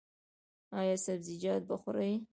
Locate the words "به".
1.67-1.75